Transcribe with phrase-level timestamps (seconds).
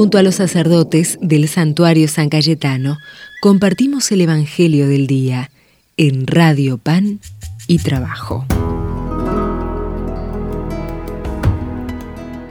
[0.00, 2.96] Junto a los sacerdotes del santuario San Cayetano,
[3.42, 5.50] compartimos el Evangelio del Día
[5.98, 7.20] en Radio Pan
[7.66, 8.46] y Trabajo.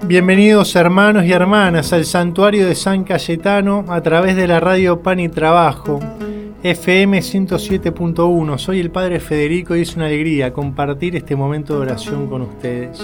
[0.06, 5.20] Bienvenidos hermanos y hermanas al santuario de San Cayetano a través de la radio Pan
[5.20, 6.00] y Trabajo,
[6.62, 8.60] FM 107.1.
[8.60, 13.02] Soy el Padre Federico y es una alegría compartir este momento de oración con ustedes.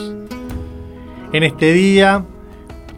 [1.34, 2.24] En este día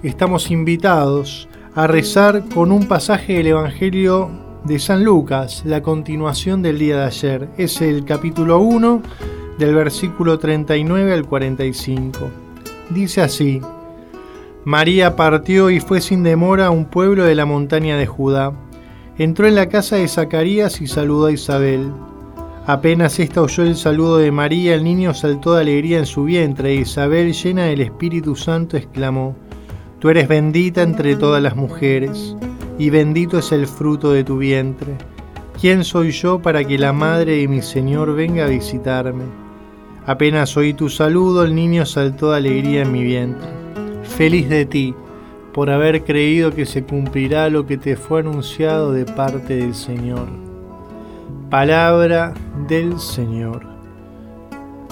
[0.04, 4.30] estamos invitados a rezar con un pasaje del Evangelio
[4.63, 7.49] de San Lucas, la continuación del día de ayer.
[7.58, 9.02] Es el capítulo 1
[9.57, 12.30] del versículo 39 al 45.
[12.90, 13.62] Dice así,
[14.66, 18.54] María partió y fue sin demora a un pueblo de la montaña de Judá.
[19.18, 21.91] Entró en la casa de Zacarías y saludó a Isabel.
[22.66, 26.71] Apenas ésta oyó el saludo de María, el niño saltó de alegría en su vientre,
[26.71, 29.35] e Isabel, llena del Espíritu Santo, exclamó,
[29.99, 32.35] Tú eres bendita entre todas las mujeres,
[32.77, 34.93] y bendito es el fruto de tu vientre.
[35.59, 39.26] ¿Quién soy yo para que la madre de mi Señor venga a visitarme?
[40.05, 43.57] Apenas oí tu saludo, el niño saltó de alegría en mi vientre
[44.07, 44.95] feliz de ti
[45.54, 50.27] por haber creído que se cumplirá lo que te fue anunciado de parte del Señor.
[51.49, 52.34] Palabra
[52.67, 53.65] del Señor.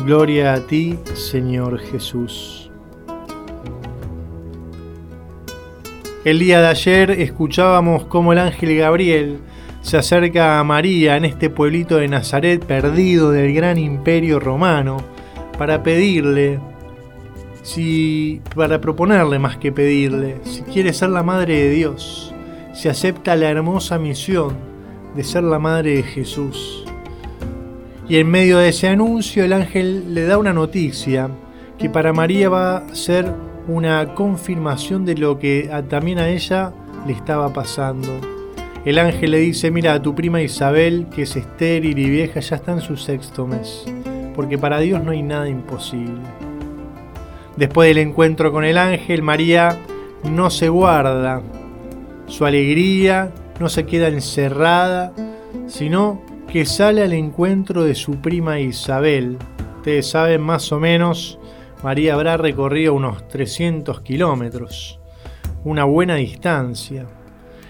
[0.05, 2.64] Gloria a ti, Señor Jesús.
[6.25, 9.41] El día de ayer escuchábamos cómo el ángel Gabriel
[9.83, 14.97] se acerca a María en este pueblito de Nazaret perdido del gran imperio romano
[15.55, 16.59] para pedirle
[17.61, 22.33] si para proponerle más que pedirle, si quiere ser la madre de Dios,
[22.73, 24.57] si acepta la hermosa misión
[25.15, 26.85] de ser la madre de Jesús.
[28.09, 31.29] Y en medio de ese anuncio el ángel le da una noticia
[31.77, 33.31] que para María va a ser
[33.67, 36.73] una confirmación de lo que también a ella
[37.07, 38.09] le estaba pasando.
[38.85, 42.57] El ángel le dice, mira, a tu prima Isabel, que es estéril y vieja, ya
[42.57, 43.83] está en su sexto mes,
[44.35, 46.21] porque para Dios no hay nada imposible.
[47.57, 49.79] Después del encuentro con el ángel, María
[50.23, 51.41] no se guarda
[52.27, 55.13] su alegría, no se queda encerrada,
[55.67, 56.21] sino
[56.51, 59.37] que sale al encuentro de su prima Isabel.
[59.77, 61.39] Ustedes saben más o menos,
[61.85, 64.99] María habrá recorrido unos 300 kilómetros,
[65.63, 67.05] una buena distancia,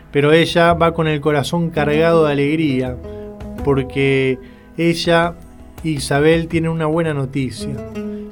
[0.09, 2.95] pero ella va con el corazón cargado de alegría,
[3.65, 4.39] porque
[4.77, 5.35] ella,
[5.83, 7.75] Isabel, tiene una buena noticia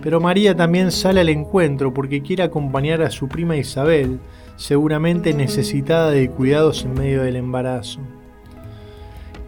[0.01, 4.19] pero María también sale al encuentro porque quiere acompañar a su prima Isabel,
[4.57, 7.99] seguramente necesitada de cuidados en medio del embarazo.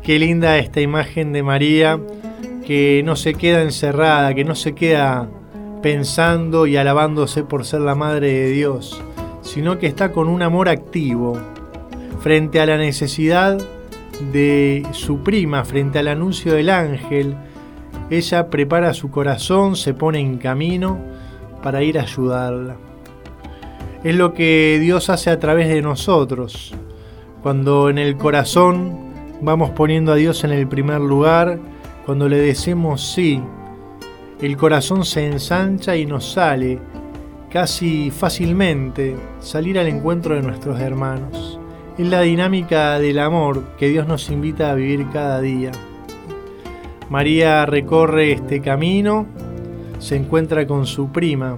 [0.02, 1.98] Qué linda esta imagen de María
[2.66, 5.30] que no se queda encerrada, que no se queda
[5.86, 9.00] pensando y alabándose por ser la Madre de Dios,
[9.44, 11.38] sino que está con un amor activo
[12.22, 13.60] frente a la necesidad
[14.34, 17.36] de su prima, frente al anuncio del ángel,
[18.10, 20.98] ella prepara su corazón, se pone en camino
[21.62, 22.78] para ir a ayudarla.
[24.04, 26.74] Es lo que Dios hace a través de nosotros.
[27.44, 31.60] Cuando en el corazón vamos poniendo a Dios en el primer lugar,
[32.08, 33.40] cuando le decimos sí,
[34.42, 36.80] el corazón se ensancha y nos sale
[37.50, 41.60] casi fácilmente salir al encuentro de nuestros hermanos.
[41.98, 45.72] Es la dinámica del amor que Dios nos invita a vivir cada día.
[47.10, 49.26] María recorre este camino,
[50.00, 51.58] se encuentra con su prima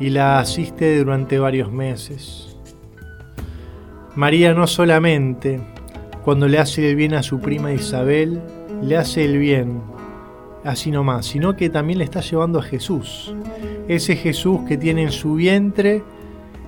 [0.00, 2.56] y la asiste durante varios meses.
[4.14, 5.60] María no solamente
[6.24, 8.40] cuando le hace el bien a su prima Isabel,
[8.82, 9.82] le hace el bien
[10.66, 13.34] así nomás, sino que también le está llevando a Jesús.
[13.88, 16.02] Ese Jesús que tiene en su vientre,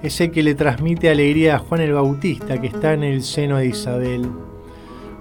[0.02, 3.66] ese que le transmite alegría a Juan el Bautista que está en el seno de
[3.66, 4.28] Isabel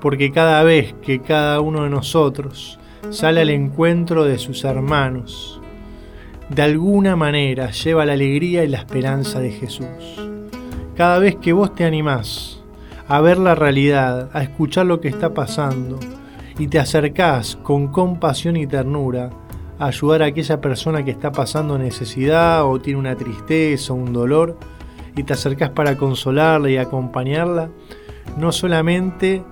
[0.02, 2.80] porque cada vez que cada uno de nosotros
[3.10, 5.62] sale al encuentro de sus hermanos,
[6.50, 9.88] de alguna manera lleva la alegría y la esperanza de Jesús.
[10.96, 12.64] Cada vez que vos te animás
[13.08, 16.00] a ver la realidad, a escuchar lo que está pasando,
[16.60, 19.30] y te acercás con compasión y ternura
[19.80, 24.12] a ayudar a aquella persona que está pasando necesidad o tiene una tristeza o un
[24.12, 24.58] dolor,
[25.16, 27.70] y te acercás para consolarla y acompañarla,
[28.38, 29.44] no solamente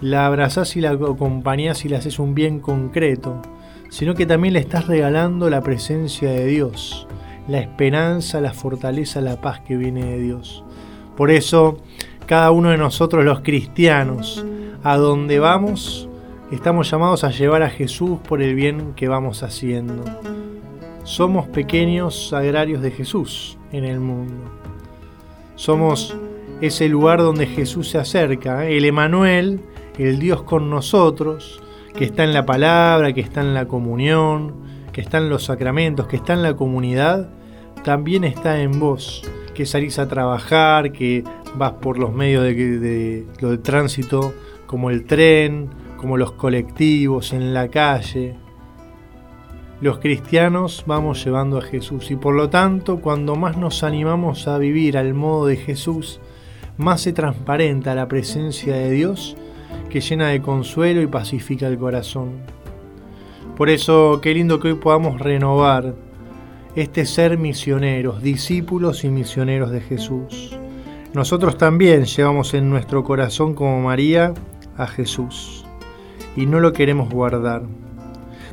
[0.00, 3.40] la abrazás y la acompañás y le haces un bien concreto,
[3.88, 7.06] sino que también le estás regalando la presencia de Dios,
[7.46, 10.64] la esperanza, la fortaleza, la paz que viene de Dios.
[11.16, 11.78] Por eso,
[12.26, 14.44] cada uno de nosotros los cristianos,
[14.82, 16.08] a donde vamos,
[16.54, 20.04] estamos llamados a llevar a Jesús por el bien que vamos haciendo.
[21.04, 24.44] Somos pequeños agrarios de Jesús en el mundo.
[25.54, 26.16] Somos
[26.60, 28.76] ese lugar donde Jesús se acerca, ¿eh?
[28.76, 29.60] el Emanuel,
[29.98, 31.60] el Dios con nosotros,
[31.96, 34.54] que está en la palabra, que está en la comunión,
[34.92, 37.30] que está en los sacramentos, que está en la comunidad,
[37.82, 39.22] también está en vos,
[39.54, 41.24] que salís a trabajar, que
[41.56, 44.32] vas por los medios de, de, tránsito,
[44.66, 45.70] como el tren,
[46.02, 48.34] como los colectivos, en la calle.
[49.80, 54.58] Los cristianos vamos llevando a Jesús y por lo tanto cuando más nos animamos a
[54.58, 56.20] vivir al modo de Jesús,
[56.76, 59.36] más se transparenta la presencia de Dios
[59.90, 62.32] que llena de consuelo y pacifica el corazón.
[63.56, 65.94] Por eso, qué lindo que hoy podamos renovar
[66.74, 70.56] este ser misioneros, discípulos y misioneros de Jesús.
[71.14, 74.34] Nosotros también llevamos en nuestro corazón como María
[74.76, 75.61] a Jesús
[76.36, 77.62] y no lo queremos guardar.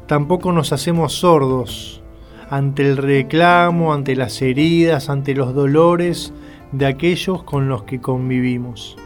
[0.08, 2.02] Tampoco nos hacemos sordos
[2.50, 6.34] ante el reclamo, ante las heridas, ante los dolores
[6.72, 8.98] de aquellos con los que convivimos,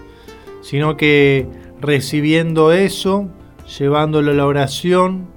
[0.61, 1.47] sino que
[1.81, 3.29] recibiendo eso,
[3.77, 5.27] llevándolo a la oración,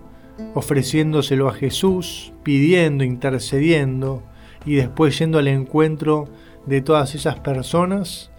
[0.54, 4.22] ofreciéndoselo a Jesús, pidiendo, intercediendo
[4.64, 6.28] y después yendo al encuentro
[6.66, 8.30] de todas esas personas,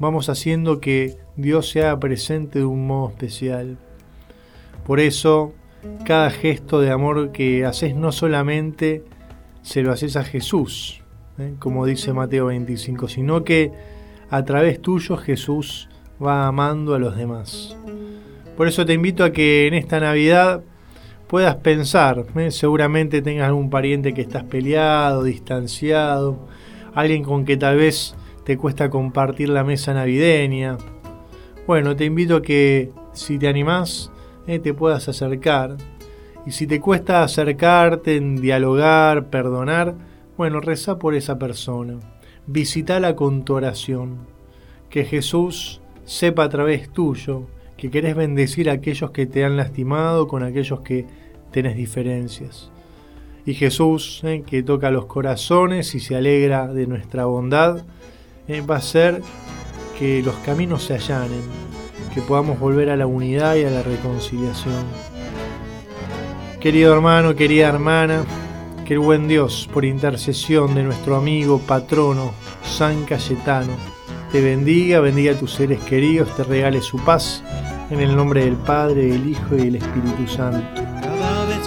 [0.00, 3.78] vamos haciendo que Dios sea presente de un modo especial.
[4.84, 5.52] Por eso,
[6.04, 9.04] cada gesto de amor que haces no solamente
[9.62, 11.02] se lo haces a Jesús,
[11.38, 11.54] ¿eh?
[11.58, 13.70] como dice Mateo 25, sino que
[14.30, 15.88] a través tuyo Jesús
[16.22, 17.76] va amando a los demás.
[18.56, 20.62] Por eso te invito a que en esta Navidad
[21.28, 22.50] puedas pensar, ¿eh?
[22.50, 26.48] seguramente tengas algún pariente que estás peleado, distanciado,
[26.94, 28.14] alguien con que tal vez
[28.44, 30.76] te cuesta compartir la mesa navideña.
[31.66, 34.10] Bueno, te invito a que si te animás,
[34.46, 34.58] ¿eh?
[34.58, 35.76] te puedas acercar.
[36.46, 39.94] Y si te cuesta acercarte, en dialogar, perdonar,
[40.36, 41.98] bueno, reza por esa persona.
[42.46, 44.26] Visítala con tu oración.
[44.90, 47.46] Que Jesús sepa a través tuyo
[47.76, 51.06] que querés bendecir a aquellos que te han lastimado con aquellos que
[51.50, 52.70] tenés diferencias.
[53.44, 57.82] Y Jesús, eh, que toca los corazones y se alegra de nuestra bondad,
[58.46, 59.20] eh, va a hacer
[59.98, 61.42] que los caminos se allanen,
[62.14, 64.84] que podamos volver a la unidad y a la reconciliación.
[66.60, 68.24] Querido hermano, querida hermana,
[68.84, 72.32] que el buen Dios, por intercesión de nuestro amigo patrono
[72.62, 73.72] San Cayetano,
[74.30, 77.42] te bendiga, bendiga a tus seres queridos, te regale su paz,
[77.90, 81.11] en el nombre del Padre, del Hijo y del Espíritu Santo.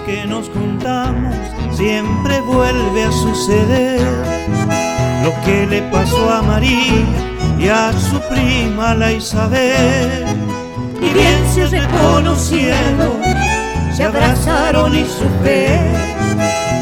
[0.06, 1.34] Que nos juntamos,
[1.72, 4.02] siempre vuelve a suceder
[5.24, 7.04] lo que le pasó a María
[7.58, 10.26] y a su prima la Isabel.
[11.02, 13.20] Y bien se reconocieron,
[13.96, 15.80] se abrazaron y su fe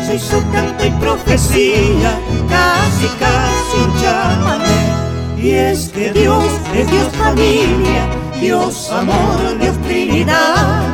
[0.06, 2.20] se hizo canto y profecía,
[2.50, 5.42] casi casi un chamamé.
[5.42, 6.44] Y es que Dios
[6.76, 8.10] es Dios familia,
[8.42, 10.93] Dios amor, Dios Trinidad.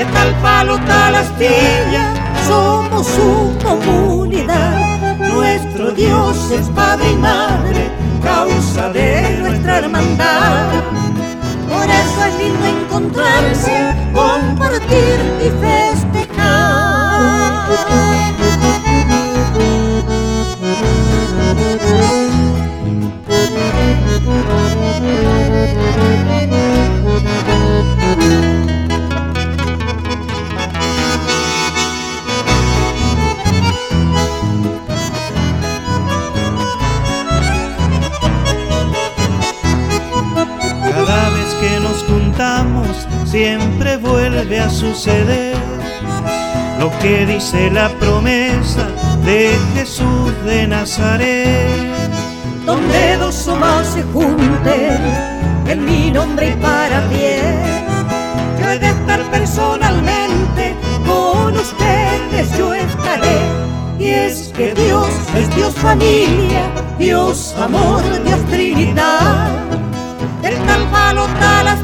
[0.00, 2.14] De tal palo, tal astilla,
[2.48, 5.18] somos su comunidad.
[5.18, 7.12] Nuestro Dios es Padre
[41.60, 45.56] que nos juntamos siempre vuelve a suceder
[46.78, 48.88] lo que dice la promesa
[49.24, 51.90] de Jesús de Nazaret
[52.64, 55.00] donde dos o más se junten
[55.66, 57.54] en mi nombre y para bien.
[58.60, 60.74] Yo he de estar personalmente
[61.06, 63.38] con ustedes, yo estaré.
[63.98, 66.62] Y es que Dios es Dios familia,
[66.98, 69.69] Dios amor, Dios Trinidad.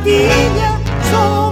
[0.07, 1.46] 一年走。